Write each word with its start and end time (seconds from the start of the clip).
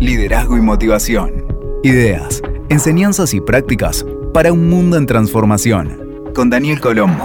liderazgo 0.00 0.56
y 0.56 0.60
motivación. 0.60 1.44
Ideas, 1.82 2.40
enseñanzas 2.68 3.34
y 3.34 3.40
prácticas 3.40 4.06
para 4.32 4.52
un 4.52 4.68
mundo 4.68 4.96
en 4.96 5.06
transformación. 5.06 6.22
Con 6.34 6.50
Daniel 6.50 6.80
Colombo. 6.80 7.24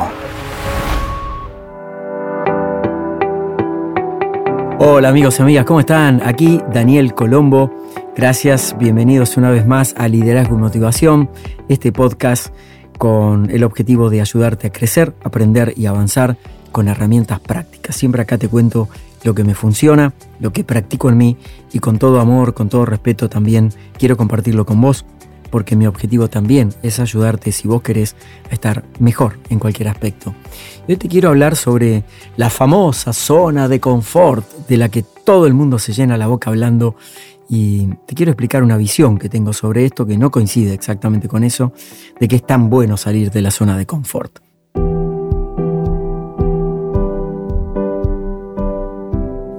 Hola 4.80 5.10
amigos 5.10 5.40
y 5.40 5.44
amigas, 5.44 5.66
¿cómo 5.66 5.80
están? 5.80 6.22
Aquí 6.26 6.60
Daniel 6.74 7.14
Colombo. 7.14 7.72
Gracias, 8.16 8.76
bienvenidos 8.78 9.38
una 9.38 9.52
vez 9.52 9.66
más 9.68 9.94
a 9.98 10.08
Liderazgo 10.08 10.56
y 10.58 10.60
Motivación, 10.60 11.30
este 11.70 11.92
podcast 11.92 12.54
con 12.98 13.50
el 13.50 13.64
objetivo 13.64 14.10
de 14.10 14.22
ayudarte 14.22 14.68
a 14.68 14.72
crecer, 14.72 15.14
aprender 15.24 15.74
y 15.78 15.86
avanzar 15.86 16.38
con 16.74 16.90
herramientas 16.90 17.40
prácticas. 17.40 17.96
Siempre 17.96 18.22
acá 18.22 18.38
te 18.38 18.50
cuento 18.50 18.90
lo 19.24 19.34
que 19.34 19.46
me 19.46 19.56
funciona, 19.56 20.14
lo 20.42 20.52
que 20.52 20.66
practico 20.66 21.08
en 21.08 21.18
mí 21.18 21.38
y 21.72 21.80
con 21.80 21.98
todo 21.98 22.20
amor, 22.20 22.54
con 22.54 22.68
todo 22.68 22.84
respeto 22.84 23.30
también 23.30 23.72
quiero 23.98 24.18
compartirlo 24.18 24.66
con 24.66 24.82
vos 24.82 25.06
porque 25.54 25.76
mi 25.76 25.86
objetivo 25.86 26.30
también 26.30 26.74
es 26.82 27.00
ayudarte 27.00 27.52
si 27.52 27.68
vos 27.68 27.84
querés 27.84 28.16
a 28.50 28.56
estar 28.56 28.84
mejor 28.98 29.38
en 29.50 29.60
cualquier 29.60 29.88
aspecto. 29.88 30.34
Hoy 30.88 30.98
te 30.98 31.08
quiero 31.08 31.30
hablar 31.30 31.56
sobre 31.56 32.04
la 32.38 32.50
famosa 32.50 33.14
zona 33.14 33.68
de 33.68 33.80
confort 33.80 34.68
de 34.68 34.78
la 34.78 34.90
que 34.90 35.06
todo 35.24 35.46
el 35.46 35.54
mundo 35.54 35.78
se 35.78 35.94
llena 35.94 36.18
la 36.18 36.26
boca 36.26 36.50
hablando 36.50 36.96
y 37.48 37.86
te 38.08 38.16
quiero 38.16 38.32
explicar 38.32 38.64
una 38.64 38.78
visión 38.78 39.20
que 39.20 39.30
tengo 39.30 39.54
sobre 39.54 39.86
esto 39.86 40.08
que 40.08 40.18
no 40.18 40.32
coincide 40.32 40.74
exactamente 40.74 41.28
con 41.28 41.44
eso, 41.44 41.72
de 42.20 42.28
que 42.28 42.38
es 42.38 42.48
tan 42.48 42.72
bueno 42.72 42.98
salir 42.98 43.30
de 43.30 43.44
la 43.44 43.52
zona 43.52 43.78
de 43.78 43.86
confort. 43.86 44.43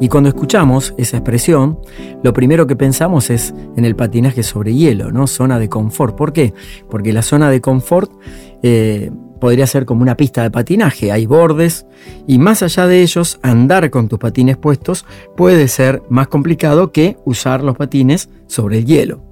Y 0.01 0.09
cuando 0.09 0.29
escuchamos 0.29 0.93
esa 0.99 1.19
expresión, 1.19 1.79
lo 2.23 2.33
primero 2.33 2.67
que 2.67 2.77
pensamos 2.77 3.31
es 3.31 3.55
en 3.77 3.85
el 3.85 3.95
patinaje 3.95 4.43
sobre 4.43 4.75
hielo, 4.75 5.13
¿no? 5.13 5.27
Zona 5.27 5.59
de 5.59 5.69
confort. 5.69 6.17
¿Por 6.17 6.33
qué? 6.33 6.53
Porque 6.91 7.13
la 7.13 7.23
zona 7.23 7.49
de 7.49 7.61
confort 7.61 8.11
eh, 8.63 9.11
podría 9.41 9.67
ser 9.67 9.85
como 9.85 10.03
una 10.03 10.17
pista 10.17 10.43
de 10.43 10.51
patinaje, 10.51 11.13
hay 11.13 11.27
bordes 11.27 11.87
y 12.27 12.39
más 12.39 12.63
allá 12.63 12.87
de 12.87 13.03
ellos, 13.03 13.39
andar 13.43 13.91
con 13.91 14.09
tus 14.09 14.19
patines 14.19 14.57
puestos 14.57 15.05
puede 15.37 15.69
ser 15.69 16.03
más 16.09 16.29
complicado 16.29 16.93
que 16.93 17.19
usar 17.25 17.63
los 17.63 17.77
patines 17.77 18.31
sobre 18.47 18.79
el 18.79 18.87
hielo. 18.87 19.23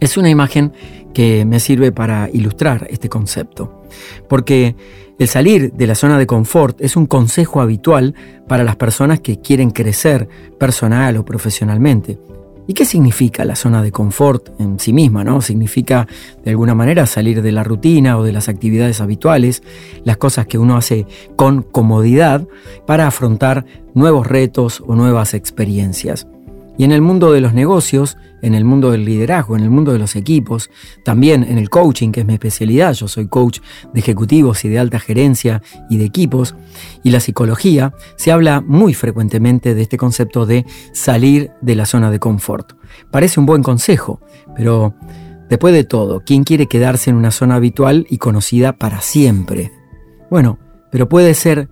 Es 0.00 0.16
una 0.16 0.30
imagen 0.30 0.72
que 1.14 1.44
me 1.44 1.60
sirve 1.60 1.92
para 1.92 2.28
ilustrar 2.32 2.86
este 2.90 3.08
concepto, 3.08 3.82
porque 4.28 4.76
el 5.18 5.28
salir 5.28 5.72
de 5.72 5.86
la 5.86 5.94
zona 5.94 6.18
de 6.18 6.26
confort 6.26 6.80
es 6.80 6.96
un 6.96 7.06
consejo 7.06 7.60
habitual 7.60 8.14
para 8.46 8.64
las 8.64 8.76
personas 8.76 9.20
que 9.20 9.40
quieren 9.40 9.70
crecer 9.70 10.28
personal 10.58 11.16
o 11.16 11.24
profesionalmente. 11.24 12.18
¿Y 12.68 12.74
qué 12.74 12.84
significa 12.84 13.44
la 13.44 13.56
zona 13.56 13.80
de 13.82 13.92
confort 13.92 14.60
en 14.60 14.78
sí 14.78 14.92
misma? 14.92 15.24
¿no? 15.24 15.40
Significa 15.40 16.06
de 16.44 16.50
alguna 16.50 16.74
manera 16.74 17.06
salir 17.06 17.40
de 17.40 17.52
la 17.52 17.64
rutina 17.64 18.18
o 18.18 18.24
de 18.24 18.32
las 18.32 18.48
actividades 18.48 19.00
habituales, 19.00 19.62
las 20.04 20.16
cosas 20.16 20.46
que 20.46 20.58
uno 20.58 20.76
hace 20.76 21.06
con 21.36 21.62
comodidad 21.62 22.46
para 22.86 23.06
afrontar 23.06 23.64
nuevos 23.94 24.26
retos 24.26 24.82
o 24.86 24.96
nuevas 24.96 25.32
experiencias. 25.32 26.26
Y 26.78 26.84
en 26.84 26.92
el 26.92 27.00
mundo 27.00 27.32
de 27.32 27.40
los 27.40 27.54
negocios, 27.54 28.16
en 28.42 28.54
el 28.54 28.64
mundo 28.64 28.90
del 28.90 29.04
liderazgo, 29.04 29.56
en 29.56 29.62
el 29.62 29.70
mundo 29.70 29.92
de 29.92 29.98
los 29.98 30.14
equipos, 30.14 30.70
también 31.04 31.42
en 31.42 31.58
el 31.58 31.70
coaching, 31.70 32.12
que 32.12 32.20
es 32.20 32.26
mi 32.26 32.34
especialidad, 32.34 32.92
yo 32.92 33.08
soy 33.08 33.28
coach 33.28 33.60
de 33.92 34.00
ejecutivos 34.00 34.64
y 34.64 34.68
de 34.68 34.78
alta 34.78 35.00
gerencia 35.00 35.62
y 35.88 35.96
de 35.96 36.04
equipos, 36.04 36.54
y 37.02 37.10
la 37.10 37.20
psicología, 37.20 37.94
se 38.16 38.32
habla 38.32 38.60
muy 38.60 38.94
frecuentemente 38.94 39.74
de 39.74 39.82
este 39.82 39.96
concepto 39.96 40.46
de 40.46 40.66
salir 40.92 41.50
de 41.60 41.74
la 41.74 41.86
zona 41.86 42.10
de 42.10 42.18
confort. 42.18 42.74
Parece 43.10 43.40
un 43.40 43.46
buen 43.46 43.62
consejo, 43.62 44.20
pero 44.54 44.94
después 45.48 45.72
de 45.74 45.84
todo, 45.84 46.22
¿quién 46.24 46.44
quiere 46.44 46.66
quedarse 46.66 47.10
en 47.10 47.16
una 47.16 47.30
zona 47.30 47.56
habitual 47.56 48.06
y 48.10 48.18
conocida 48.18 48.74
para 48.74 49.00
siempre? 49.00 49.72
Bueno, 50.30 50.58
pero 50.90 51.08
puede 51.08 51.34
ser 51.34 51.68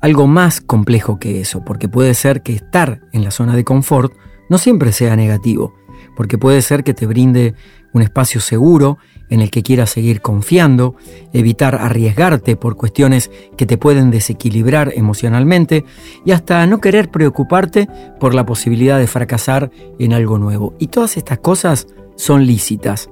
algo 0.00 0.26
más 0.26 0.60
complejo 0.60 1.18
que 1.18 1.40
eso, 1.40 1.64
porque 1.64 1.88
puede 1.88 2.14
ser 2.14 2.42
que 2.42 2.54
estar 2.54 3.00
en 3.12 3.24
la 3.24 3.30
zona 3.30 3.56
de 3.56 3.64
confort 3.64 4.12
no 4.48 4.58
siempre 4.58 4.92
sea 4.92 5.16
negativo, 5.16 5.74
porque 6.16 6.38
puede 6.38 6.62
ser 6.62 6.84
que 6.84 6.94
te 6.94 7.06
brinde 7.06 7.54
un 7.92 8.02
espacio 8.02 8.40
seguro 8.40 8.98
en 9.30 9.40
el 9.40 9.50
que 9.50 9.62
quieras 9.62 9.90
seguir 9.90 10.20
confiando, 10.20 10.96
evitar 11.32 11.76
arriesgarte 11.76 12.56
por 12.56 12.76
cuestiones 12.76 13.30
que 13.56 13.66
te 13.66 13.78
pueden 13.78 14.10
desequilibrar 14.10 14.92
emocionalmente 14.94 15.84
y 16.24 16.32
hasta 16.32 16.66
no 16.66 16.80
querer 16.80 17.10
preocuparte 17.10 17.88
por 18.20 18.34
la 18.34 18.44
posibilidad 18.44 18.98
de 18.98 19.06
fracasar 19.06 19.70
en 19.98 20.12
algo 20.12 20.38
nuevo. 20.38 20.74
Y 20.78 20.88
todas 20.88 21.16
estas 21.16 21.38
cosas 21.38 21.86
son 22.16 22.46
lícitas. 22.46 23.10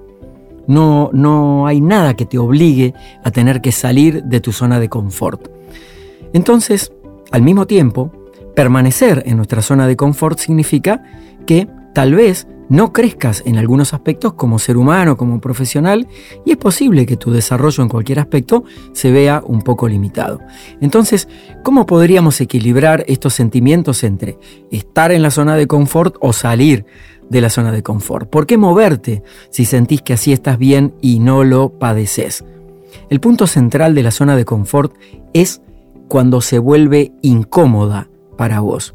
No, 0.66 1.10
no 1.12 1.66
hay 1.66 1.80
nada 1.80 2.14
que 2.14 2.26
te 2.26 2.38
obligue 2.38 2.94
a 3.24 3.30
tener 3.30 3.60
que 3.60 3.72
salir 3.72 4.22
de 4.24 4.40
tu 4.40 4.52
zona 4.52 4.78
de 4.78 4.88
confort. 4.88 5.48
Entonces, 6.32 6.92
al 7.30 7.42
mismo 7.42 7.66
tiempo, 7.66 8.12
Permanecer 8.54 9.22
en 9.26 9.36
nuestra 9.36 9.62
zona 9.62 9.86
de 9.86 9.96
confort 9.96 10.38
significa 10.38 11.02
que 11.46 11.68
tal 11.94 12.14
vez 12.14 12.46
no 12.68 12.92
crezcas 12.92 13.42
en 13.44 13.58
algunos 13.58 13.92
aspectos 13.92 14.32
como 14.32 14.58
ser 14.58 14.78
humano, 14.78 15.16
como 15.18 15.40
profesional, 15.40 16.08
y 16.46 16.52
es 16.52 16.56
posible 16.56 17.04
que 17.04 17.18
tu 17.18 17.30
desarrollo 17.30 17.82
en 17.82 17.88
cualquier 17.90 18.18
aspecto 18.18 18.64
se 18.92 19.10
vea 19.10 19.42
un 19.44 19.60
poco 19.60 19.88
limitado. 19.88 20.40
Entonces, 20.80 21.28
¿cómo 21.62 21.84
podríamos 21.84 22.40
equilibrar 22.40 23.04
estos 23.08 23.34
sentimientos 23.34 24.04
entre 24.04 24.38
estar 24.70 25.12
en 25.12 25.22
la 25.22 25.30
zona 25.30 25.56
de 25.56 25.66
confort 25.66 26.16
o 26.20 26.32
salir 26.32 26.86
de 27.28 27.40
la 27.42 27.50
zona 27.50 27.72
de 27.72 27.82
confort? 27.82 28.30
¿Por 28.30 28.46
qué 28.46 28.56
moverte 28.56 29.22
si 29.50 29.66
sentís 29.66 30.00
que 30.00 30.14
así 30.14 30.32
estás 30.32 30.56
bien 30.56 30.94
y 31.02 31.18
no 31.18 31.44
lo 31.44 31.78
padeces? 31.78 32.42
El 33.10 33.20
punto 33.20 33.46
central 33.46 33.94
de 33.94 34.02
la 34.02 34.10
zona 34.10 34.34
de 34.34 34.46
confort 34.46 34.94
es 35.34 35.60
cuando 36.08 36.40
se 36.40 36.58
vuelve 36.58 37.12
incómoda 37.20 38.08
para 38.36 38.60
vos. 38.60 38.94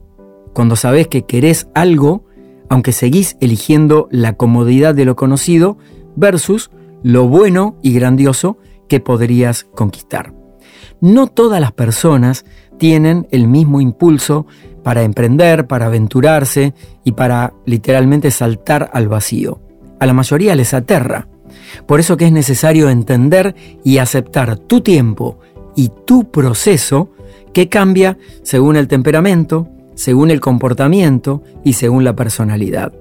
Cuando 0.54 0.76
sabés 0.76 1.08
que 1.08 1.24
querés 1.24 1.68
algo, 1.74 2.26
aunque 2.70 2.92
seguís 2.92 3.38
eligiendo 3.40 4.08
la 4.12 4.34
comodidad 4.34 4.96
de 4.96 5.06
lo 5.06 5.16
conocido 5.16 5.78
versus 6.16 6.72
lo 7.04 7.28
bueno 7.28 7.78
y 7.82 7.94
grandioso 7.94 8.58
que 8.90 9.00
podrías 9.00 9.66
conquistar. 9.76 10.34
No 11.00 11.28
todas 11.28 11.62
las 11.62 11.72
personas 11.72 12.46
tienen 12.78 13.28
el 13.32 13.48
mismo 13.48 13.82
impulso 13.82 14.48
para 14.84 15.04
emprender, 15.04 15.68
para 15.68 15.88
aventurarse 15.88 16.74
y 17.04 17.12
para 17.12 17.54
literalmente 17.66 18.32
saltar 18.32 18.90
al 18.94 19.08
vacío. 19.08 19.60
A 20.00 20.06
la 20.06 20.14
mayoría 20.14 20.56
les 20.56 20.74
aterra. 20.74 21.28
Por 21.86 22.00
eso 22.00 22.18
que 22.18 22.26
es 22.26 22.32
necesario 22.32 22.90
entender 22.90 23.56
y 23.84 23.98
aceptar 23.98 24.58
tu 24.58 24.82
tiempo 24.82 25.40
y 25.76 25.92
tu 26.06 26.32
proceso 26.32 27.12
que 27.58 27.70
cambia 27.70 28.20
según 28.44 28.76
el 28.76 28.88
temperamento, 28.88 29.68
según 29.96 30.30
el 30.30 30.40
comportamiento 30.40 31.42
y 31.64 31.74
según 31.74 32.04
la 32.04 32.16
personalidad. 32.16 32.94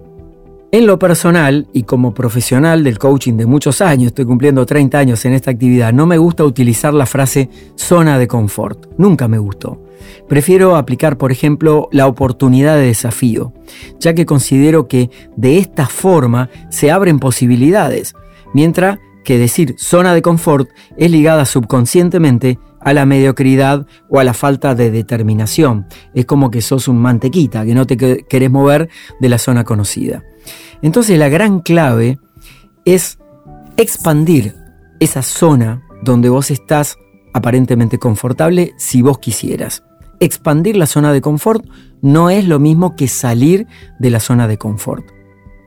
En 0.72 0.86
lo 0.86 0.98
personal 0.98 1.68
y 1.74 1.82
como 1.82 2.14
profesional 2.14 2.82
del 2.82 2.98
coaching 2.98 3.34
de 3.34 3.44
muchos 3.44 3.82
años, 3.82 4.06
estoy 4.06 4.24
cumpliendo 4.24 4.64
30 4.64 4.98
años 4.98 5.22
en 5.26 5.34
esta 5.34 5.50
actividad, 5.50 5.92
no 5.92 6.06
me 6.06 6.16
gusta 6.16 6.42
utilizar 6.42 6.94
la 6.94 7.04
frase 7.04 7.50
zona 7.74 8.18
de 8.18 8.28
confort. 8.28 8.86
Nunca 8.96 9.28
me 9.28 9.36
gustó. 9.36 9.78
Prefiero 10.26 10.76
aplicar, 10.76 11.18
por 11.18 11.32
ejemplo, 11.32 11.90
la 11.92 12.06
oportunidad 12.06 12.76
de 12.76 12.86
desafío, 12.86 13.52
ya 14.00 14.14
que 14.14 14.24
considero 14.24 14.88
que 14.88 15.10
de 15.36 15.58
esta 15.58 15.84
forma 15.84 16.48
se 16.70 16.90
abren 16.90 17.18
posibilidades, 17.18 18.14
mientras 18.54 19.00
que 19.22 19.36
decir 19.36 19.74
zona 19.76 20.14
de 20.14 20.22
confort 20.22 20.70
es 20.96 21.10
ligada 21.10 21.44
subconscientemente 21.44 22.58
a 22.86 22.92
la 22.92 23.04
mediocridad 23.04 23.84
o 24.08 24.20
a 24.20 24.24
la 24.24 24.32
falta 24.32 24.76
de 24.76 24.92
determinación. 24.92 25.86
Es 26.14 26.24
como 26.24 26.52
que 26.52 26.62
sos 26.62 26.86
un 26.86 26.98
mantequita, 26.98 27.64
que 27.64 27.74
no 27.74 27.84
te 27.84 27.96
querés 27.96 28.48
mover 28.48 28.88
de 29.18 29.28
la 29.28 29.38
zona 29.38 29.64
conocida. 29.64 30.22
Entonces 30.82 31.18
la 31.18 31.28
gran 31.28 31.58
clave 31.58 32.20
es 32.84 33.18
expandir 33.76 34.54
esa 35.00 35.22
zona 35.22 35.82
donde 36.04 36.28
vos 36.28 36.52
estás 36.52 36.96
aparentemente 37.34 37.98
confortable 37.98 38.72
si 38.76 39.02
vos 39.02 39.18
quisieras. 39.18 39.82
Expandir 40.20 40.76
la 40.76 40.86
zona 40.86 41.12
de 41.12 41.20
confort 41.20 41.66
no 42.02 42.30
es 42.30 42.46
lo 42.46 42.60
mismo 42.60 42.94
que 42.94 43.08
salir 43.08 43.66
de 43.98 44.10
la 44.10 44.20
zona 44.20 44.46
de 44.46 44.58
confort. 44.58 45.15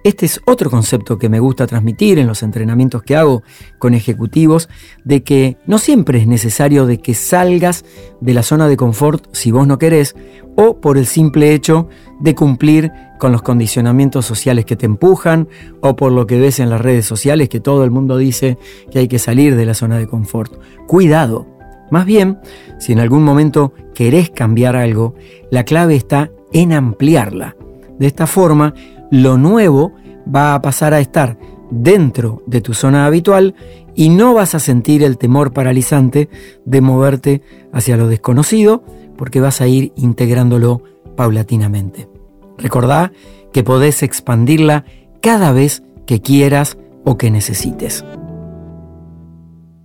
Este 0.04 0.26
es 0.26 0.40
otro 0.46 0.70
concepto 0.70 1.18
que 1.18 1.28
me 1.28 1.42
gusta 1.42 1.68
transmitir 1.68 2.20
en 2.20 2.28
los 2.28 2.42
entrenamientos 2.42 3.04
que 3.04 3.18
hago 3.18 3.44
con 3.80 3.94
ejecutivos, 3.94 4.70
de 5.04 5.24
que 5.24 5.58
no 5.66 5.78
siempre 5.78 6.20
es 6.20 6.28
necesario 6.28 6.86
de 6.86 7.00
que 7.00 7.14
salgas 7.14 7.84
de 8.22 8.34
la 8.34 8.44
zona 8.44 8.70
de 8.70 8.78
confort 8.78 9.28
si 9.34 9.52
vos 9.52 9.68
no 9.68 9.78
querés, 9.78 10.16
o 10.56 10.80
por 10.80 10.98
el 10.98 11.06
simple 11.06 11.54
hecho 11.54 11.90
de 12.22 12.34
cumplir 12.34 12.92
con 13.20 13.34
los 13.34 13.42
condicionamientos 13.42 14.26
sociales 14.26 14.64
que 14.64 14.78
te 14.78 14.86
empujan, 14.86 15.50
o 15.82 15.98
por 15.98 16.14
lo 16.14 16.26
que 16.26 16.40
ves 16.40 16.60
en 16.60 16.70
las 16.70 16.80
redes 16.80 17.06
sociales 17.06 17.50
que 17.50 17.60
todo 17.60 17.84
el 17.84 17.92
mundo 17.92 18.18
dice 18.18 18.58
que 18.92 19.00
hay 19.00 19.08
que 19.10 19.20
salir 19.20 19.58
de 19.58 19.66
la 19.66 19.74
zona 19.74 19.98
de 19.98 20.08
confort. 20.08 20.54
Cuidado. 20.88 21.46
Más 21.92 22.06
bien, 22.06 22.40
si 22.80 22.94
en 22.94 23.00
algún 23.00 23.24
momento 23.24 23.74
querés 23.94 24.30
cambiar 24.30 24.78
algo, 24.78 25.16
la 25.52 25.66
clave 25.66 25.96
está 25.96 26.32
en 26.54 26.72
ampliarla. 26.72 27.56
De 28.00 28.08
esta 28.08 28.26
forma, 28.26 28.74
lo 29.12 29.38
nuevo 29.38 29.94
va 30.34 30.56
a 30.56 30.62
pasar 30.62 30.94
a 30.94 31.00
estar 31.00 31.38
dentro 31.70 32.42
de 32.48 32.62
tu 32.62 32.74
zona 32.74 33.06
habitual 33.06 33.56
y 33.96 34.10
no 34.10 34.34
vas 34.34 34.56
a 34.56 34.60
sentir 34.60 35.04
el 35.04 35.18
temor 35.18 35.54
paralizante 35.54 36.30
de 36.66 36.82
moverte 36.82 37.42
hacia 37.74 37.98
lo 37.98 38.08
desconocido 38.08 38.84
porque 39.18 39.42
vas 39.42 39.62
a 39.62 39.68
ir 39.68 39.92
integrándolo 39.96 40.82
paulatinamente. 41.16 42.10
Recordá 42.58 43.12
que 43.52 43.64
podés 43.64 44.04
expandirla 44.04 44.86
cada 45.22 45.52
vez 45.52 45.84
que 46.06 46.22
quieras 46.22 46.78
o 47.04 47.18
que 47.18 47.30
necesites. 47.30 48.06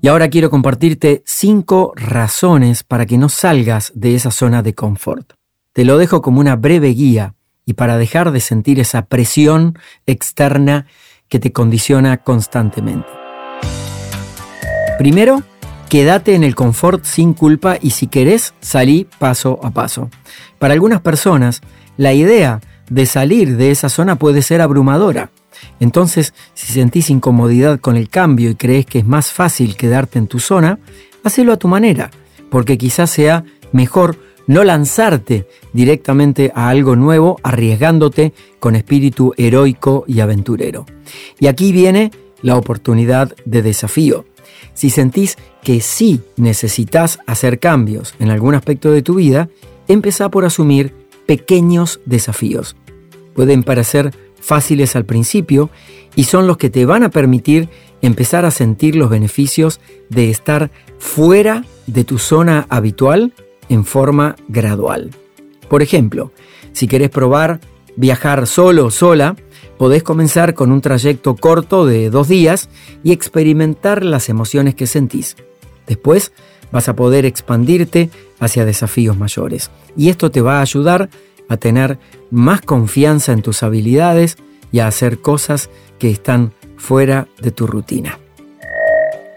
Y 0.00 0.08
ahora 0.08 0.28
quiero 0.28 0.50
compartirte 0.50 1.22
cinco 1.24 1.92
razones 1.96 2.84
para 2.84 3.06
que 3.06 3.16
no 3.16 3.28
salgas 3.28 3.90
de 3.94 4.14
esa 4.14 4.30
zona 4.30 4.62
de 4.62 4.74
confort. 4.74 5.32
Te 5.72 5.84
lo 5.84 5.96
dejo 5.98 6.20
como 6.20 6.40
una 6.40 6.56
breve 6.56 6.88
guía 6.90 7.34
y 7.66 7.74
para 7.74 7.98
dejar 7.98 8.30
de 8.30 8.40
sentir 8.40 8.80
esa 8.80 9.06
presión 9.06 9.78
externa 10.06 10.86
que 11.28 11.38
te 11.38 11.52
condiciona 11.52 12.18
constantemente. 12.18 13.08
Primero, 14.98 15.42
quédate 15.88 16.34
en 16.34 16.44
el 16.44 16.54
confort 16.54 17.04
sin 17.04 17.34
culpa 17.34 17.78
y 17.80 17.90
si 17.90 18.06
querés, 18.06 18.54
salí 18.60 19.08
paso 19.18 19.58
a 19.62 19.70
paso. 19.70 20.10
Para 20.58 20.74
algunas 20.74 21.00
personas, 21.00 21.62
la 21.96 22.12
idea 22.12 22.60
de 22.88 23.06
salir 23.06 23.56
de 23.56 23.70
esa 23.70 23.88
zona 23.88 24.16
puede 24.16 24.42
ser 24.42 24.60
abrumadora. 24.60 25.30
Entonces, 25.80 26.34
si 26.54 26.72
sentís 26.72 27.10
incomodidad 27.10 27.80
con 27.80 27.96
el 27.96 28.08
cambio 28.08 28.50
y 28.50 28.54
crees 28.54 28.86
que 28.86 28.98
es 28.98 29.06
más 29.06 29.32
fácil 29.32 29.76
quedarte 29.76 30.18
en 30.18 30.26
tu 30.26 30.38
zona, 30.38 30.78
hacelo 31.22 31.52
a 31.52 31.56
tu 31.56 31.68
manera, 31.68 32.10
porque 32.50 32.76
quizás 32.76 33.10
sea 33.10 33.44
mejor 33.72 34.18
no 34.46 34.64
lanzarte 34.64 35.46
directamente 35.72 36.52
a 36.54 36.68
algo 36.68 36.96
nuevo 36.96 37.38
arriesgándote 37.42 38.32
con 38.60 38.76
espíritu 38.76 39.34
heroico 39.36 40.04
y 40.06 40.20
aventurero. 40.20 40.86
Y 41.38 41.46
aquí 41.46 41.72
viene 41.72 42.10
la 42.42 42.56
oportunidad 42.56 43.34
de 43.44 43.62
desafío. 43.62 44.26
Si 44.74 44.90
sentís 44.90 45.36
que 45.62 45.80
sí 45.80 46.20
necesitas 46.36 47.18
hacer 47.26 47.58
cambios 47.58 48.14
en 48.18 48.30
algún 48.30 48.54
aspecto 48.54 48.90
de 48.90 49.02
tu 49.02 49.14
vida, 49.14 49.48
empezá 49.88 50.28
por 50.28 50.44
asumir 50.44 50.94
pequeños 51.26 52.00
desafíos. 52.04 52.76
Pueden 53.34 53.62
parecer 53.62 54.12
fáciles 54.40 54.94
al 54.94 55.06
principio 55.06 55.70
y 56.14 56.24
son 56.24 56.46
los 56.46 56.58
que 56.58 56.70
te 56.70 56.84
van 56.84 57.02
a 57.02 57.10
permitir 57.10 57.68
empezar 58.02 58.44
a 58.44 58.50
sentir 58.50 58.94
los 58.94 59.08
beneficios 59.08 59.80
de 60.10 60.30
estar 60.30 60.70
fuera 60.98 61.64
de 61.86 62.04
tu 62.04 62.18
zona 62.18 62.66
habitual 62.68 63.32
en 63.68 63.84
forma 63.84 64.36
gradual. 64.48 65.10
Por 65.68 65.82
ejemplo, 65.82 66.32
si 66.72 66.86
querés 66.86 67.10
probar 67.10 67.60
viajar 67.96 68.46
solo 68.46 68.86
o 68.86 68.90
sola, 68.90 69.36
podés 69.78 70.02
comenzar 70.02 70.54
con 70.54 70.72
un 70.72 70.80
trayecto 70.80 71.36
corto 71.36 71.86
de 71.86 72.10
dos 72.10 72.28
días 72.28 72.68
y 73.02 73.12
experimentar 73.12 74.04
las 74.04 74.28
emociones 74.28 74.74
que 74.74 74.86
sentís. 74.86 75.36
Después 75.86 76.32
vas 76.72 76.88
a 76.88 76.96
poder 76.96 77.24
expandirte 77.24 78.10
hacia 78.40 78.64
desafíos 78.64 79.16
mayores. 79.16 79.70
Y 79.96 80.08
esto 80.08 80.30
te 80.30 80.40
va 80.40 80.58
a 80.58 80.62
ayudar 80.62 81.08
a 81.48 81.56
tener 81.56 81.98
más 82.30 82.60
confianza 82.62 83.32
en 83.32 83.42
tus 83.42 83.62
habilidades 83.62 84.36
y 84.72 84.80
a 84.80 84.86
hacer 84.86 85.20
cosas 85.20 85.70
que 85.98 86.10
están 86.10 86.52
fuera 86.76 87.28
de 87.40 87.50
tu 87.50 87.66
rutina. 87.66 88.18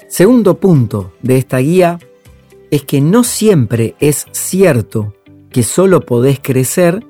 Segundo 0.07 0.57
punto 0.57 1.13
de 1.21 1.38
esta 1.38 1.57
guía 1.57 2.00
es 2.71 2.83
que 2.83 3.01
no 3.01 3.23
siempre 3.23 3.95
es 3.99 4.25
cierto 4.31 5.13
que 5.49 5.63
solo 5.63 6.01
podés 6.01 6.39
crecer 6.39 7.05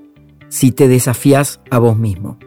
si 0.49 0.71
te 0.71 0.87
desafías 0.87 1.59
a 1.69 1.79
vos 1.79 1.97
mismo. 1.97 2.37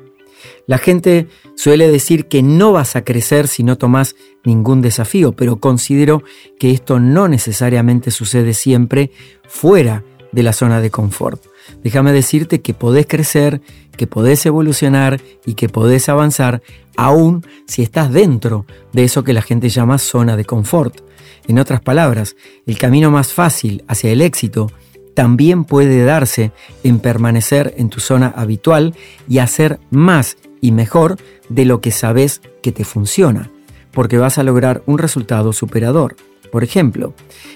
La 0.66 0.78
gente 0.78 1.28
suele 1.56 1.90
decir 1.90 2.26
que 2.26 2.42
no 2.42 2.72
vas 2.72 2.96
a 2.96 3.04
crecer 3.04 3.48
si 3.48 3.64
no 3.64 3.76
tomas 3.76 4.14
ningún 4.44 4.80
desafío, 4.80 5.32
pero 5.32 5.56
considero 5.56 6.22
que 6.58 6.70
esto 6.70 7.00
no 7.00 7.28
necesariamente 7.28 8.10
sucede 8.10 8.54
siempre 8.54 9.10
fuera 9.46 10.04
de 10.32 10.42
la 10.42 10.52
zona 10.52 10.80
de 10.80 10.90
confort. 10.90 11.50
Déjame 11.82 12.12
decirte 12.12 12.60
que 12.60 12.74
podés 12.74 13.06
crecer, 13.06 13.60
que 13.96 14.06
podés 14.06 14.44
evolucionar 14.46 15.20
y 15.46 15.54
que 15.54 15.68
podés 15.68 16.08
avanzar 16.08 16.62
aún 16.96 17.46
si 17.66 17.82
estás 17.82 18.12
dentro 18.12 18.66
de 18.92 19.04
eso 19.04 19.24
que 19.24 19.32
la 19.32 19.42
gente 19.42 19.68
llama 19.68 19.98
zona 19.98 20.36
de 20.36 20.44
confort. 20.44 21.00
En 21.48 21.58
otras 21.58 21.80
palabras, 21.80 22.36
el 22.66 22.78
camino 22.78 23.10
más 23.10 23.32
fácil 23.32 23.84
hacia 23.88 24.10
el 24.10 24.20
éxito 24.20 24.70
también 25.14 25.64
puede 25.64 26.04
darse 26.04 26.52
en 26.84 27.00
permanecer 27.00 27.74
en 27.76 27.90
tu 27.90 28.00
zona 28.00 28.32
habitual 28.36 28.94
y 29.28 29.38
hacer 29.38 29.80
más 29.90 30.36
y 30.60 30.72
mejor 30.72 31.16
de 31.48 31.64
lo 31.64 31.80
que 31.80 31.90
sabes 31.90 32.40
que 32.62 32.72
te 32.72 32.84
funciona, 32.84 33.50
porque 33.92 34.18
vas 34.18 34.38
a 34.38 34.42
lograr 34.42 34.82
un 34.86 34.98
resultado 34.98 35.52
superador. 35.52 36.16
Por 36.50 36.64
ejemplo, 36.64 37.14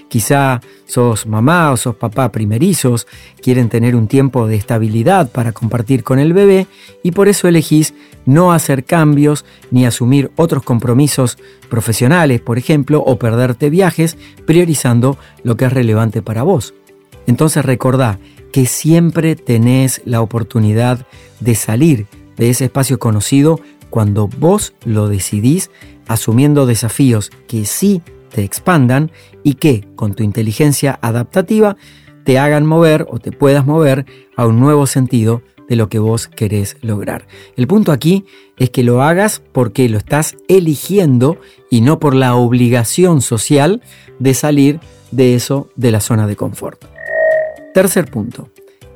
quizá 0.08 0.61
sos 0.87 1.26
mamá 1.26 1.73
o 1.73 1.76
sos 1.76 1.96
papá 1.96 2.31
primerizos, 2.31 3.06
quieren 3.43 3.69
tener 3.69 3.96
un 3.96 4.06
tiempo 4.06 4.46
de 4.46 4.56
estabilidad 4.56 5.31
para 5.31 5.52
compartir 5.52 6.05
con 6.05 6.19
el 6.19 6.32
bebé 6.32 6.67
y 7.02 7.12
por 7.12 7.29
eso 7.29 7.49
elegís 7.49 7.94
no 8.26 8.52
hacer 8.52 8.85
cambios 8.85 9.44
ni 9.70 9.87
asumir 9.87 10.31
otros 10.37 10.62
compromisos 10.62 11.38
profesionales, 11.69 12.41
por 12.41 12.58
ejemplo, 12.58 13.02
o 13.05 13.19
perderte 13.19 13.70
viajes, 13.70 14.17
priorizando 14.46 15.19
lo 15.43 15.56
que 15.56 15.64
es 15.64 15.73
relevante 15.73 16.23
para 16.23 16.43
vos. 16.43 16.75
Entonces 17.26 17.64
recordá 17.64 18.19
que 18.52 18.67
siempre 18.67 19.35
tenés 19.35 20.00
la 20.05 20.20
oportunidad 20.20 21.06
de 21.40 21.55
salir 21.55 22.06
de 22.37 22.50
ese 22.50 22.67
espacio 22.67 22.99
conocido 22.99 23.61
cuando 23.90 24.29
vos 24.29 24.75
lo 24.85 25.08
decidís 25.08 25.70
asumiendo 26.06 26.67
desafíos 26.67 27.31
que 27.47 27.64
sí 27.64 28.02
te 28.34 28.42
expandan 28.42 29.12
y 29.44 29.54
que 29.54 29.86
con 29.94 30.14
tu 30.14 30.25
inteligencia 30.25 30.98
adaptativa 31.02 31.76
te 32.25 32.40
hagan 32.40 32.66
mover 32.66 33.06
o 33.08 33.20
te 33.20 33.31
puedas 33.31 33.64
mover 33.64 34.06
a 34.36 34.44
un 34.44 34.58
nuevo 34.58 34.88
sentido 34.88 35.42
de 35.69 35.76
lo 35.76 35.88
que 35.88 36.00
vos 36.00 36.26
querés 36.26 36.76
lograr. 36.82 37.28
El 37.56 37.69
punto 37.69 37.92
aquí 37.92 38.25
es 38.58 38.70
que 38.70 38.82
lo 38.82 39.02
hagas 39.02 39.40
porque 39.52 39.88
lo 39.88 39.98
estás 39.98 40.34
eligiendo 40.48 41.38
y 41.70 41.81
no 41.81 42.00
por 42.00 42.16
la 42.16 42.34
obligación 42.34 43.20
social 43.20 43.82
de 44.19 44.34
salir 44.34 44.80
de 45.12 45.37
eso 45.37 45.69
de 45.76 45.92
la 45.92 46.00
zona 46.00 46.26
de 46.26 46.34
confort. 46.34 46.84
Tercer 47.72 48.10
punto, 48.10 48.48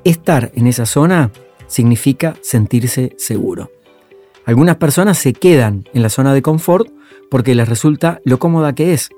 estar 0.02 0.50
en 0.56 0.67
esa 0.67 0.84
zona 0.84 1.31
significa 1.69 2.34
sentirse 2.43 3.14
seguro. 3.19 3.70
Algunas 4.44 4.76
personas 4.76 5.17
se 5.17 5.32
quedan 5.32 5.84
en 5.94 6.02
la 6.02 6.08
zona 6.08 6.34
de 6.34 6.43
confort 6.43 6.89
porque 7.31 7.55
les 7.55 7.69
resulta 7.69 8.20
lo 8.24 8.41
cómoda 8.41 8.74
que 8.74 8.94
es. 8.94 9.10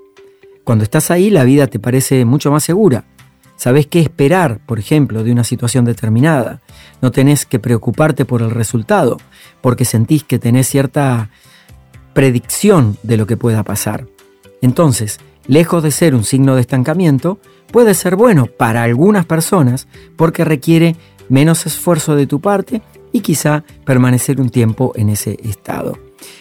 Cuando 0.64 0.84
estás 0.84 1.10
ahí 1.10 1.30
la 1.30 1.44
vida 1.44 1.66
te 1.66 1.78
parece 1.78 2.24
mucho 2.24 2.50
más 2.50 2.64
segura. 2.64 3.04
Sabes 3.56 3.86
qué 3.86 4.00
esperar, 4.00 4.60
por 4.64 4.78
ejemplo, 4.78 5.22
de 5.22 5.32
una 5.32 5.44
situación 5.44 5.84
determinada. 5.84 6.60
No 7.02 7.10
tenés 7.10 7.44
que 7.44 7.58
preocuparte 7.58 8.24
por 8.24 8.40
el 8.40 8.50
resultado, 8.50 9.18
porque 9.60 9.84
sentís 9.84 10.24
que 10.24 10.38
tenés 10.38 10.66
cierta 10.66 11.30
predicción 12.14 12.96
de 13.02 13.16
lo 13.18 13.26
que 13.26 13.36
pueda 13.36 13.62
pasar. 13.62 14.06
Entonces, 14.62 15.20
lejos 15.46 15.82
de 15.82 15.90
ser 15.90 16.14
un 16.14 16.24
signo 16.24 16.54
de 16.54 16.62
estancamiento, 16.62 17.38
puede 17.70 17.94
ser 17.94 18.16
bueno 18.16 18.46
para 18.46 18.82
algunas 18.82 19.26
personas 19.26 19.88
porque 20.16 20.44
requiere 20.44 20.96
menos 21.28 21.66
esfuerzo 21.66 22.16
de 22.16 22.26
tu 22.26 22.40
parte 22.40 22.82
y 23.12 23.20
quizá 23.20 23.64
permanecer 23.84 24.40
un 24.40 24.50
tiempo 24.50 24.92
en 24.96 25.10
ese 25.10 25.36
estado. 25.42 25.98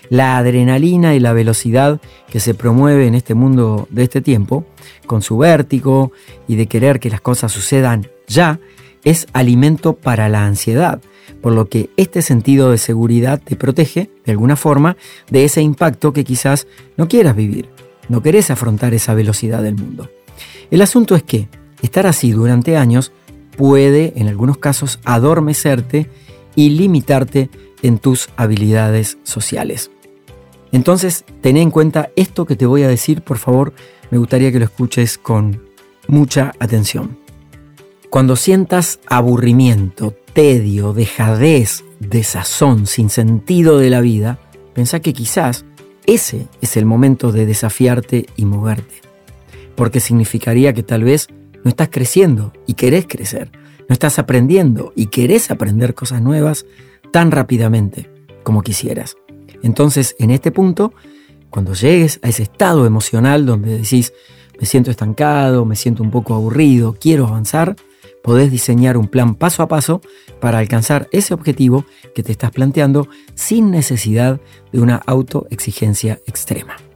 La 0.10 0.38
adrenalina 0.38 1.16
y 1.16 1.20
la 1.20 1.34
velocidad 1.34 2.02
que 2.30 2.40
se 2.40 2.54
promueve 2.54 3.08
en 3.08 3.16
este 3.16 3.34
mundo 3.34 3.88
de 3.90 4.04
este 4.04 4.22
tiempo, 4.22 4.66
con 5.06 5.22
su 5.22 5.38
vértigo 5.38 6.12
y 6.48 6.56
de 6.56 6.68
querer 6.68 7.00
que 7.00 7.10
las 7.10 7.22
cosas 7.22 7.52
sucedan 7.52 8.08
ya, 8.28 8.60
es 9.04 9.28
alimento 9.34 9.94
para 9.94 10.30
la 10.30 10.46
ansiedad, 10.46 11.02
por 11.42 11.54
lo 11.54 11.70
que 11.70 11.90
este 11.98 12.22
sentido 12.22 12.72
de 12.72 12.78
seguridad 12.78 13.42
te 13.42 13.56
protege, 13.56 14.10
de 14.26 14.32
alguna 14.32 14.56
forma, 14.56 14.98
de 15.30 15.46
ese 15.46 15.62
impacto 15.62 16.14
que 16.14 16.24
quizás 16.24 16.68
no 16.98 17.08
quieras 17.08 17.36
vivir, 17.36 17.70
no 18.10 18.22
querés 18.22 18.52
afrontar 18.52 18.94
esa 18.94 19.14
velocidad 19.14 19.64
del 19.64 19.76
mundo. 19.76 20.10
El 20.72 20.82
asunto 20.82 21.16
es 21.16 21.24
que 21.24 21.48
estar 21.82 22.08
así 22.08 22.32
durante 22.32 22.78
años 22.78 23.12
puede, 23.58 24.14
en 24.16 24.28
algunos 24.28 24.58
casos, 24.58 25.00
adormecerte 25.04 26.10
y 26.56 26.70
limitarte 26.72 27.50
en 27.82 28.00
tus 28.00 28.30
habilidades 28.38 29.18
sociales. 29.24 29.92
Entonces, 30.72 31.26
ten 31.42 31.58
en 31.58 31.72
cuenta 31.72 32.10
esto 32.16 32.46
que 32.46 32.56
te 32.56 32.66
voy 32.66 32.84
a 32.84 32.88
decir, 32.88 33.22
por 33.22 33.38
favor, 33.38 33.74
me 34.12 34.18
gustaría 34.18 34.52
que 34.52 34.60
lo 34.60 34.66
escuches 34.66 35.18
con 35.18 35.64
mucha 36.08 36.54
atención. 36.60 37.18
Cuando 38.10 38.36
sientas 38.36 39.00
aburrimiento, 39.08 40.16
tedio, 40.34 40.94
dejadez, 40.94 41.84
desazón, 42.00 42.88
sin 42.88 43.10
sentido 43.10 43.78
de 43.78 43.90
la 43.90 44.02
vida, 44.02 44.40
pensá 44.74 45.00
que 45.00 45.14
quizás 45.14 45.66
ese 46.06 46.48
es 46.62 46.78
el 46.78 46.86
momento 46.86 47.32
de 47.32 47.46
desafiarte 47.46 48.26
y 48.36 48.46
moverte 48.46 49.10
porque 49.80 50.02
significaría 50.02 50.74
que 50.74 50.84
tal 50.84 51.06
vez 51.06 51.30
no 51.64 51.70
estás 51.70 51.88
creciendo 51.90 52.52
y 52.68 52.74
querés 52.74 53.06
crecer, 53.08 53.50
no 53.88 53.94
estás 53.94 54.20
aprendiendo 54.20 54.92
y 54.94 55.06
querés 55.06 55.52
aprender 55.52 55.94
cosas 55.94 56.22
nuevas 56.22 56.66
tan 57.12 57.32
rápidamente 57.32 58.10
como 58.44 58.62
quisieras. 58.62 59.18
Entonces, 59.64 60.16
en 60.20 60.32
este 60.32 60.52
punto, 60.52 60.94
cuando 61.50 61.74
llegues 61.74 62.20
a 62.24 62.30
ese 62.30 62.44
estado 62.44 62.86
emocional 62.86 63.46
donde 63.46 63.80
decís, 63.80 64.14
me 64.60 64.66
siento 64.66 64.92
estancado, 64.92 65.66
me 65.66 65.76
siento 65.76 66.04
un 66.04 66.12
poco 66.12 66.36
aburrido, 66.36 66.96
quiero 67.00 67.28
avanzar, 67.28 67.76
podés 68.24 68.52
diseñar 68.52 68.98
un 68.98 69.08
plan 69.08 69.36
paso 69.36 69.64
a 69.64 69.68
paso 69.68 70.02
para 70.40 70.60
alcanzar 70.60 71.08
ese 71.12 71.34
objetivo 71.34 71.86
que 72.14 72.24
te 72.24 72.32
estás 72.32 72.52
planteando 72.52 73.08
sin 73.36 73.72
necesidad 73.72 74.40
de 74.72 74.82
una 74.82 74.98
autoexigencia 75.06 76.20
extrema. 76.28 76.89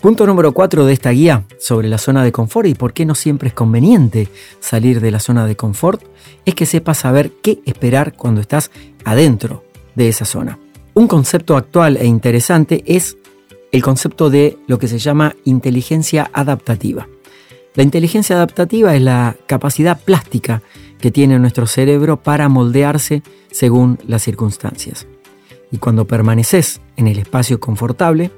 Punto 0.00 0.26
número 0.26 0.52
4 0.52 0.84
de 0.84 0.92
esta 0.92 1.10
guía 1.10 1.44
sobre 1.58 1.88
la 1.88 1.96
zona 1.98 2.22
de 2.22 2.30
confort 2.30 2.68
y 2.68 2.74
por 2.74 2.92
qué 2.92 3.06
no 3.06 3.14
siempre 3.14 3.48
es 3.48 3.54
conveniente 3.54 4.28
salir 4.60 5.00
de 5.00 5.10
la 5.10 5.20
zona 5.20 5.46
de 5.46 5.56
confort 5.56 6.02
es 6.44 6.54
que 6.54 6.66
sepas 6.66 6.98
saber 6.98 7.32
qué 7.42 7.60
esperar 7.64 8.14
cuando 8.14 8.42
estás 8.42 8.70
adentro 9.04 9.64
de 9.94 10.08
esa 10.08 10.26
zona. 10.26 10.58
Un 10.92 11.08
concepto 11.08 11.56
actual 11.56 11.96
e 11.96 12.06
interesante 12.06 12.84
es 12.86 13.16
el 13.72 13.82
concepto 13.82 14.28
de 14.28 14.58
lo 14.66 14.78
que 14.78 14.86
se 14.86 14.98
llama 14.98 15.34
inteligencia 15.44 16.30
adaptativa. 16.32 17.08
La 17.74 17.82
inteligencia 17.82 18.36
adaptativa 18.36 18.94
es 18.94 19.02
la 19.02 19.36
capacidad 19.46 19.98
plástica 19.98 20.62
que 21.00 21.10
tiene 21.10 21.38
nuestro 21.38 21.66
cerebro 21.66 22.22
para 22.22 22.48
moldearse 22.48 23.22
según 23.50 23.98
las 24.06 24.22
circunstancias. 24.22 25.06
Y 25.70 25.78
cuando 25.78 26.06
permaneces 26.06 26.80
en 26.96 27.08
el 27.08 27.18
espacio 27.18 27.60
confortable, 27.60 28.30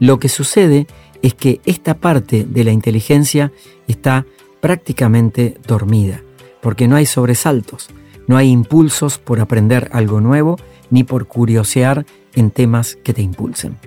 lo 0.00 0.18
que 0.18 0.28
sucede 0.28 0.88
es 1.22 1.34
que 1.34 1.60
esta 1.66 1.94
parte 1.94 2.44
de 2.44 2.64
la 2.64 2.72
inteligencia 2.72 3.52
está 3.86 4.26
prácticamente 4.60 5.58
dormida, 5.66 6.22
porque 6.60 6.88
no 6.88 6.96
hay 6.96 7.06
sobresaltos, 7.06 7.90
no 8.26 8.36
hay 8.36 8.50
impulsos 8.50 9.18
por 9.18 9.40
aprender 9.40 9.90
algo 9.92 10.20
nuevo 10.20 10.56
ni 10.90 11.04
por 11.04 11.26
curiosear 11.26 12.06
en 12.34 12.50
temas 12.50 12.96
que 13.04 13.12
te 13.12 13.22
impulsen. 13.22 13.78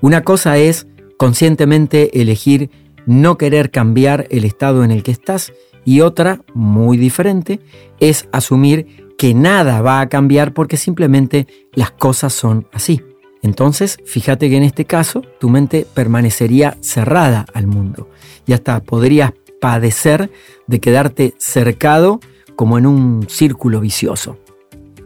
Una 0.00 0.22
cosa 0.22 0.58
es 0.58 0.86
conscientemente 1.16 2.20
elegir 2.20 2.70
no 3.06 3.38
querer 3.38 3.70
cambiar 3.70 4.26
el 4.30 4.44
estado 4.44 4.84
en 4.84 4.90
el 4.90 5.02
que 5.02 5.12
estás 5.12 5.52
y 5.84 6.00
otra, 6.00 6.40
muy 6.54 6.96
diferente, 6.96 7.60
es 8.00 8.28
asumir 8.32 9.14
que 9.18 9.34
nada 9.34 9.82
va 9.82 10.00
a 10.00 10.08
cambiar 10.08 10.54
porque 10.54 10.76
simplemente 10.76 11.46
las 11.72 11.90
cosas 11.90 12.32
son 12.32 12.66
así. 12.72 13.02
Entonces, 13.44 13.98
fíjate 14.06 14.48
que 14.48 14.56
en 14.56 14.62
este 14.62 14.86
caso 14.86 15.20
tu 15.38 15.50
mente 15.50 15.86
permanecería 15.92 16.78
cerrada 16.80 17.44
al 17.52 17.66
mundo 17.66 18.08
y 18.46 18.54
hasta 18.54 18.80
podrías 18.80 19.34
padecer 19.60 20.30
de 20.66 20.80
quedarte 20.80 21.34
cercado 21.36 22.20
como 22.56 22.78
en 22.78 22.86
un 22.86 23.26
círculo 23.28 23.82
vicioso. 23.82 24.38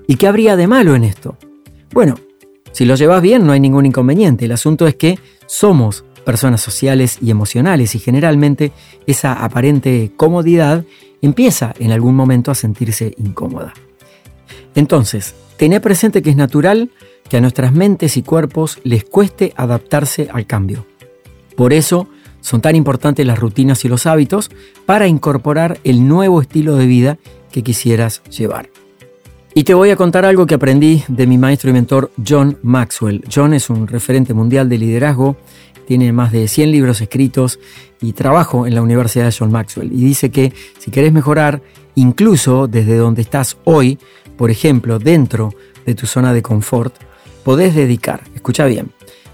¿Y 0.07 0.14
qué 0.14 0.28
habría 0.28 0.54
de 0.54 0.68
malo 0.68 0.95
en 0.95 1.02
esto? 1.02 1.37
Bueno, 1.92 2.14
si 2.71 2.85
lo 2.85 2.95
llevas 2.95 3.23
bien 3.23 3.45
no 3.45 3.50
hay 3.50 3.59
ningún 3.59 3.87
inconveniente. 3.87 4.45
El 4.45 4.52
asunto 4.52 4.87
es 4.87 4.95
que 4.95 5.18
somos 5.47 6.04
personas 6.25 6.61
sociales 6.61 7.18
y 7.21 7.33
emocionales 7.33 7.97
y 7.97 7.99
generalmente 7.99 8.71
esa 9.09 9.33
aparente 9.33 10.12
comodidad 10.16 10.85
empieza 11.23 11.75
en 11.80 11.90
algún 11.90 12.14
momento 12.14 12.52
a 12.52 12.54
sentirse 12.54 13.14
incómoda. 13.18 13.75
Entonces, 14.76 15.35
tened 15.57 15.83
presente 15.83 16.23
que 16.23 16.30
es 16.30 16.37
natural 16.37 16.92
que 17.28 17.37
a 17.37 17.40
nuestras 17.40 17.73
mentes 17.73 18.16
y 18.16 18.23
cuerpos 18.23 18.78
les 18.85 19.04
cueste 19.04 19.52
adaptarse 19.56 20.28
al 20.32 20.47
cambio. 20.47 20.87
Por 21.56 21.73
eso 21.73 22.08
son 22.40 22.61
tan 22.61 22.76
importantes 22.76 23.26
las 23.26 23.38
rutinas 23.38 23.85
y 23.85 23.88
los 23.88 24.06
hábitos 24.06 24.50
para 24.87 25.08
incorporar 25.08 25.78
el 25.85 26.06
nuevo 26.06 26.40
estilo 26.40 26.76
de 26.76 26.87
vida 26.87 27.18
que 27.50 27.62
quisieras 27.62 28.23
llevar. 28.25 28.70
Y 29.54 29.64
te 29.64 29.75
voy 29.75 29.90
a 29.90 29.97
contar 29.97 30.25
algo 30.25 30.47
que 30.47 30.54
aprendí 30.54 31.02
de 31.08 31.26
mi 31.26 31.37
maestro 31.37 31.70
y 31.70 31.73
mentor 31.73 32.12
John 32.26 32.58
Maxwell. 32.62 33.25
John 33.35 33.54
es 33.54 33.70
un 33.70 33.88
referente 33.88 34.35
mundial 34.35 34.68
de 34.68 34.78
liderazgo 34.78 35.37
tiene 35.88 36.12
más 36.12 36.32
de 36.32 36.49
100 36.49 36.70
libros 36.70 37.00
escritos 37.00 37.58
y 38.02 38.12
trabajo 38.12 38.66
en 38.66 38.75
la 38.75 38.82
Universidad 38.82 39.25
de 39.25 39.32
John 39.32 39.50
Maxwell. 39.50 39.90
Y 39.90 40.04
dice 40.04 40.30
que 40.30 40.52
si 40.78 40.90
querés 40.90 41.14
mejorar, 41.14 41.62
incluso 41.94 42.68
desde 42.68 42.99
donde 42.99 43.23
estás 43.23 43.56
hoy, 43.64 43.99
por 44.37 44.50
ejemplo, 44.50 44.99
dentro 44.99 45.54
de 45.87 45.94
tu 45.94 46.06
zona 46.06 46.35
de 46.35 46.42
confort, 46.42 46.94
podés 47.49 47.75
dedicar, 47.75 48.25
escucha 48.35 48.67
bien, 48.67 48.90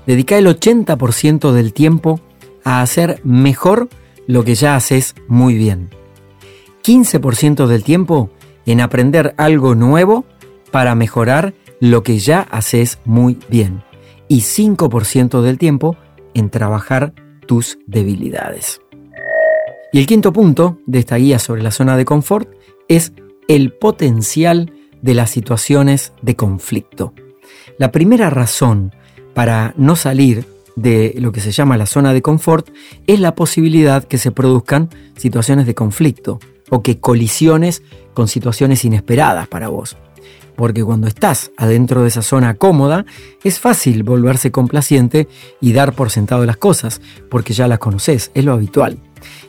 dedica 0.06 0.38
el 0.38 0.46
80% 0.46 1.50
del 1.50 1.72
tiempo 1.72 2.20
a 2.62 2.80
hacer 2.80 3.20
mejor 3.24 3.88
lo 4.28 4.44
que 4.44 4.54
ya 4.54 4.76
haces 4.76 5.16
muy 5.26 5.54
bien. 5.54 5.90
15% 6.84 7.66
del 7.66 7.82
tiempo 7.82 8.30
en 8.66 8.80
aprender 8.80 9.34
algo 9.36 9.74
nuevo 9.74 10.24
para 10.70 10.94
mejorar 10.94 11.54
lo 11.80 12.04
que 12.04 12.20
ya 12.20 12.42
haces 12.52 13.00
muy 13.04 13.36
bien. 13.48 13.82
Y 14.28 14.42
5% 14.42 15.42
del 15.42 15.58
tiempo 15.58 15.96
en 16.34 16.50
trabajar 16.50 17.14
tus 17.48 17.80
debilidades. 17.88 18.80
Y 19.92 19.98
el 19.98 20.06
quinto 20.06 20.32
punto 20.32 20.78
de 20.86 21.00
esta 21.00 21.16
guía 21.16 21.40
sobre 21.40 21.64
la 21.64 21.72
zona 21.72 21.96
de 21.96 22.04
confort 22.04 22.48
es 22.86 23.12
el 23.48 23.72
potencial 23.72 24.72
de 25.02 25.14
las 25.14 25.30
situaciones 25.30 26.12
de 26.22 26.36
conflicto. 26.36 27.12
La 27.78 27.92
primera 27.92 28.30
razón 28.30 28.94
para 29.34 29.74
no 29.76 29.96
salir 29.96 30.46
de 30.76 31.14
lo 31.18 31.32
que 31.32 31.40
se 31.40 31.52
llama 31.52 31.76
la 31.76 31.86
zona 31.86 32.12
de 32.12 32.22
confort 32.22 32.68
es 33.06 33.20
la 33.20 33.34
posibilidad 33.34 34.04
que 34.04 34.18
se 34.18 34.32
produzcan 34.32 34.90
situaciones 35.16 35.66
de 35.66 35.74
conflicto 35.74 36.40
o 36.70 36.82
que 36.82 36.98
colisiones 36.98 37.82
con 38.14 38.28
situaciones 38.28 38.84
inesperadas 38.84 39.48
para 39.48 39.68
vos 39.68 39.96
porque 40.56 40.84
cuando 40.84 41.06
estás 41.06 41.50
adentro 41.56 42.02
de 42.02 42.08
esa 42.08 42.22
zona 42.22 42.54
cómoda, 42.54 43.04
es 43.42 43.58
fácil 43.58 44.02
volverse 44.02 44.50
complaciente 44.50 45.28
y 45.60 45.72
dar 45.72 45.94
por 45.94 46.10
sentado 46.10 46.46
las 46.46 46.56
cosas, 46.56 47.00
porque 47.30 47.54
ya 47.54 47.68
las 47.68 47.78
conoces, 47.78 48.30
es 48.34 48.44
lo 48.44 48.52
habitual. 48.52 48.98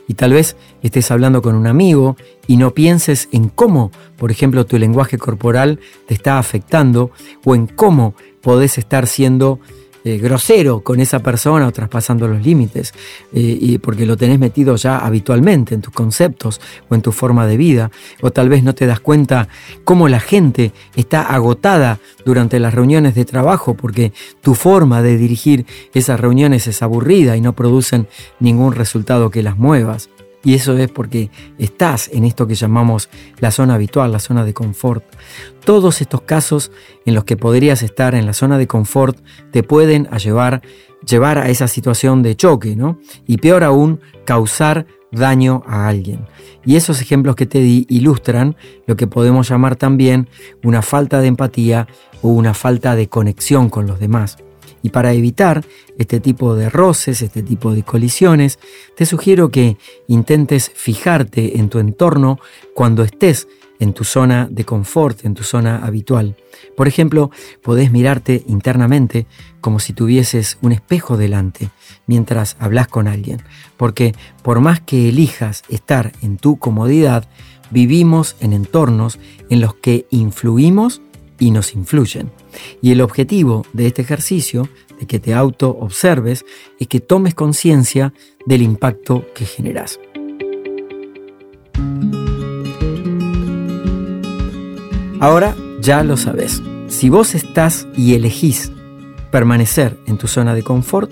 Y 0.08 0.14
tal 0.14 0.32
vez 0.32 0.56
estés 0.82 1.10
hablando 1.10 1.42
con 1.42 1.54
un 1.54 1.66
amigo 1.66 2.16
y 2.46 2.56
no 2.56 2.72
pienses 2.72 3.28
en 3.32 3.48
cómo, 3.48 3.90
por 4.16 4.30
ejemplo, 4.30 4.66
tu 4.66 4.78
lenguaje 4.78 5.18
corporal 5.18 5.80
te 6.06 6.14
está 6.14 6.38
afectando 6.38 7.10
o 7.44 7.54
en 7.54 7.66
cómo 7.66 8.14
podés 8.40 8.78
estar 8.78 9.06
siendo 9.06 9.58
eh, 10.06 10.18
grosero 10.18 10.82
con 10.82 11.00
esa 11.00 11.18
persona 11.18 11.66
o 11.66 11.72
traspasando 11.72 12.28
los 12.28 12.40
límites, 12.40 12.94
eh, 13.32 13.58
y 13.60 13.78
porque 13.78 14.06
lo 14.06 14.16
tenés 14.16 14.38
metido 14.38 14.76
ya 14.76 14.98
habitualmente 14.98 15.74
en 15.74 15.80
tus 15.80 15.92
conceptos 15.92 16.60
o 16.88 16.94
en 16.94 17.02
tu 17.02 17.10
forma 17.10 17.44
de 17.44 17.56
vida, 17.56 17.90
o 18.20 18.30
tal 18.30 18.48
vez 18.48 18.62
no 18.62 18.72
te 18.72 18.86
das 18.86 19.00
cuenta 19.00 19.48
cómo 19.82 20.08
la 20.08 20.20
gente 20.20 20.70
está 20.94 21.22
agotada 21.22 21.98
durante 22.24 22.60
las 22.60 22.72
reuniones 22.72 23.16
de 23.16 23.24
trabajo 23.24 23.74
porque 23.74 24.12
tu 24.42 24.54
forma 24.54 25.02
de 25.02 25.16
dirigir 25.16 25.66
esas 25.92 26.20
reuniones 26.20 26.68
es 26.68 26.82
aburrida 26.82 27.36
y 27.36 27.40
no 27.40 27.54
producen 27.54 28.06
ningún 28.38 28.74
resultado 28.74 29.30
que 29.30 29.42
las 29.42 29.58
muevas. 29.58 30.08
Y 30.46 30.54
eso 30.54 30.78
es 30.78 30.88
porque 30.92 31.28
estás 31.58 32.08
en 32.12 32.24
esto 32.24 32.46
que 32.46 32.54
llamamos 32.54 33.08
la 33.40 33.50
zona 33.50 33.74
habitual, 33.74 34.12
la 34.12 34.20
zona 34.20 34.44
de 34.44 34.54
confort. 34.54 35.04
Todos 35.64 36.00
estos 36.00 36.20
casos 36.20 36.70
en 37.04 37.16
los 37.16 37.24
que 37.24 37.36
podrías 37.36 37.82
estar 37.82 38.14
en 38.14 38.26
la 38.26 38.32
zona 38.32 38.56
de 38.56 38.68
confort 38.68 39.18
te 39.50 39.64
pueden 39.64 40.04
llevar, 40.04 40.62
llevar 41.04 41.38
a 41.38 41.48
esa 41.48 41.66
situación 41.66 42.22
de 42.22 42.36
choque, 42.36 42.76
¿no? 42.76 43.00
Y 43.26 43.38
peor 43.38 43.64
aún, 43.64 43.98
causar 44.24 44.86
daño 45.10 45.64
a 45.66 45.88
alguien. 45.88 46.26
Y 46.64 46.76
esos 46.76 47.00
ejemplos 47.00 47.34
que 47.34 47.46
te 47.46 47.58
di 47.58 47.84
ilustran 47.88 48.54
lo 48.86 48.94
que 48.94 49.08
podemos 49.08 49.48
llamar 49.48 49.74
también 49.74 50.28
una 50.62 50.80
falta 50.80 51.20
de 51.20 51.26
empatía 51.26 51.88
o 52.22 52.28
una 52.28 52.54
falta 52.54 52.94
de 52.94 53.08
conexión 53.08 53.68
con 53.68 53.88
los 53.88 53.98
demás. 53.98 54.36
Y 54.86 54.90
para 54.90 55.12
evitar 55.12 55.64
este 55.98 56.20
tipo 56.20 56.54
de 56.54 56.70
roces, 56.70 57.20
este 57.20 57.42
tipo 57.42 57.74
de 57.74 57.82
colisiones, 57.82 58.60
te 58.96 59.04
sugiero 59.04 59.50
que 59.50 59.78
intentes 60.06 60.70
fijarte 60.72 61.58
en 61.58 61.70
tu 61.70 61.80
entorno 61.80 62.38
cuando 62.72 63.02
estés 63.02 63.48
en 63.80 63.94
tu 63.94 64.04
zona 64.04 64.46
de 64.48 64.64
confort, 64.64 65.24
en 65.24 65.34
tu 65.34 65.42
zona 65.42 65.84
habitual. 65.84 66.36
Por 66.76 66.86
ejemplo, 66.86 67.32
podés 67.64 67.90
mirarte 67.90 68.44
internamente 68.46 69.26
como 69.60 69.80
si 69.80 69.92
tuvieses 69.92 70.56
un 70.62 70.70
espejo 70.70 71.16
delante 71.16 71.70
mientras 72.06 72.56
hablas 72.60 72.86
con 72.86 73.08
alguien, 73.08 73.42
porque 73.76 74.14
por 74.44 74.60
más 74.60 74.78
que 74.78 75.08
elijas 75.08 75.64
estar 75.68 76.12
en 76.22 76.36
tu 76.36 76.60
comodidad, 76.60 77.28
vivimos 77.72 78.36
en 78.38 78.52
entornos 78.52 79.18
en 79.50 79.60
los 79.60 79.74
que 79.74 80.06
influimos 80.10 81.02
y 81.38 81.50
nos 81.50 81.74
influyen. 81.74 82.30
Y 82.82 82.92
el 82.92 83.00
objetivo 83.00 83.66
de 83.72 83.86
este 83.86 84.02
ejercicio, 84.02 84.68
de 84.98 85.06
que 85.06 85.18
te 85.18 85.34
auto 85.34 85.70
observes, 85.70 86.44
es 86.78 86.86
que 86.88 87.00
tomes 87.00 87.34
conciencia 87.34 88.12
del 88.46 88.62
impacto 88.62 89.24
que 89.34 89.44
generas. 89.44 89.98
Ahora 95.20 95.56
ya 95.80 96.02
lo 96.02 96.16
sabes. 96.16 96.62
Si 96.88 97.08
vos 97.08 97.34
estás 97.34 97.86
y 97.96 98.14
elegís 98.14 98.70
permanecer 99.30 99.98
en 100.06 100.18
tu 100.18 100.28
zona 100.28 100.54
de 100.54 100.62
confort, 100.62 101.10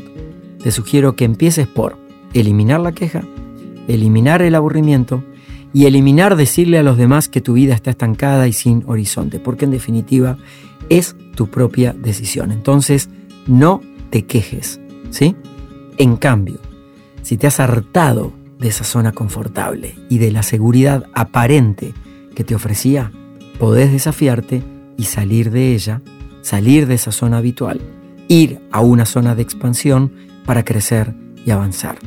te 0.63 0.71
sugiero 0.71 1.17
que 1.17 1.25
empieces 1.25 1.67
por 1.67 1.99
eliminar 2.33 2.81
la 2.81 2.93
queja, 2.93 3.23
eliminar 3.89 4.43
el 4.43 4.55
aburrimiento, 4.55 5.25
y 5.75 5.87
eliminar 5.87 6.37
decirle 6.37 6.79
a 6.79 6.85
los 6.85 6.97
demás 6.97 7.29
que 7.29 7.41
tu 7.41 7.55
vida 7.55 7.75
está 7.75 7.91
estancada 7.91 8.47
y 8.47 8.53
sin 8.53 8.85
horizonte, 8.87 9.41
porque 9.41 9.65
en 9.65 9.73
definitiva 9.73 10.39
es 10.89 11.17
tu 11.35 11.49
propia 11.49 11.93
decisión. 11.93 12.53
Entonces, 12.53 13.11
no 13.49 13.83
te 14.11 14.25
quejes, 14.25 14.81
¿sí? 15.11 15.35
En 15.99 16.17
cambio, 16.17 16.61
si 17.23 17.37
te 17.37 17.49
has 17.49 17.59
hartado 17.59 18.33
de 18.61 18.69
esa 18.69 18.85
zona 18.85 19.13
confortable 19.13 19.97
y 20.09 20.19
de 20.19 20.31
la 20.31 20.45
seguridad 20.45 21.07
aparente 21.13 21.93
que 22.37 22.45
te 22.45 22.55
ofrecía, 22.55 23.11
podés 23.59 23.91
desafiarte 23.91 24.63
y 24.97 25.05
salir 25.05 25.51
de 25.51 25.75
ella, 25.75 26.03
salir 26.43 26.87
de 26.87 26.95
esa 26.95 27.11
zona 27.11 27.39
habitual, 27.39 27.81
ir 28.29 28.61
a 28.71 28.81
una 28.81 29.07
zona 29.07 29.35
de 29.35 29.43
expansión 29.43 30.13
para 30.45 30.65
crecer 30.65 31.15
y 31.45 31.51
avanzar. 31.51 31.99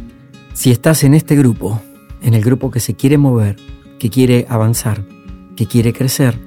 Si 0.54 0.72
estás 0.72 1.04
en 1.04 1.14
este 1.14 1.36
grupo, 1.36 1.82
en 2.22 2.34
el 2.34 2.44
grupo 2.44 2.72
que 2.72 2.80
se 2.80 2.96
quiere 2.96 3.18
mover, 3.18 3.56
que 4.00 4.10
quiere 4.10 4.46
avanzar, 4.50 5.04
que 5.56 5.66
quiere 5.66 5.94
crecer, 5.94 6.40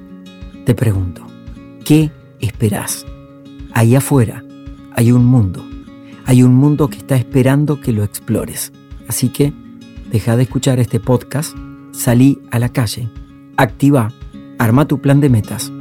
te 0.65 0.75
pregunto, 0.75 1.25
¿qué 1.85 2.11
esperás? 2.39 3.05
Ahí 3.73 3.95
afuera 3.95 4.43
hay 4.93 5.11
un 5.11 5.25
mundo, 5.25 5.63
hay 6.25 6.43
un 6.43 6.53
mundo 6.55 6.89
que 6.89 6.97
está 6.97 7.15
esperando 7.15 7.81
que 7.81 7.91
lo 7.91 8.03
explores. 8.03 8.71
Así 9.07 9.29
que 9.29 9.53
deja 10.11 10.35
de 10.35 10.43
escuchar 10.43 10.79
este 10.79 10.99
podcast, 10.99 11.55
salí 11.91 12.41
a 12.51 12.59
la 12.59 12.69
calle, 12.69 13.09
activa, 13.57 14.11
arma 14.59 14.87
tu 14.87 15.01
plan 15.01 15.19
de 15.19 15.29
metas 15.29 15.71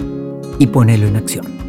y 0.59 0.67
ponelo 0.67 1.07
en 1.07 1.17
acción. 1.17 1.61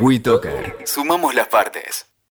WeToker. 0.00 0.78
Sumamos 0.84 1.34
las 1.34 1.46
partes. 1.46 2.11